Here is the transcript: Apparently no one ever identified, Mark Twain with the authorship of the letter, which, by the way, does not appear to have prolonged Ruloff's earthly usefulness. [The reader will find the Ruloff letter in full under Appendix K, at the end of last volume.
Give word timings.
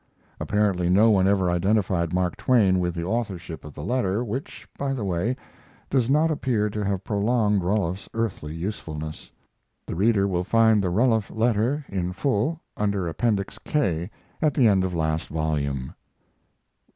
Apparently 0.39 0.89
no 0.89 1.11
one 1.11 1.27
ever 1.27 1.51
identified, 1.51 2.11
Mark 2.11 2.35
Twain 2.35 2.79
with 2.79 2.95
the 2.95 3.03
authorship 3.03 3.63
of 3.63 3.75
the 3.75 3.83
letter, 3.83 4.23
which, 4.25 4.67
by 4.75 4.93
the 4.93 5.03
way, 5.05 5.35
does 5.91 6.09
not 6.09 6.31
appear 6.31 6.71
to 6.71 6.83
have 6.83 7.03
prolonged 7.03 7.61
Ruloff's 7.61 8.09
earthly 8.15 8.55
usefulness. 8.55 9.31
[The 9.85 9.93
reader 9.93 10.27
will 10.27 10.43
find 10.43 10.83
the 10.83 10.89
Ruloff 10.89 11.29
letter 11.29 11.85
in 11.87 12.13
full 12.13 12.59
under 12.75 13.07
Appendix 13.07 13.59
K, 13.59 14.09
at 14.41 14.55
the 14.55 14.67
end 14.67 14.83
of 14.83 14.95
last 14.95 15.27
volume. 15.27 15.93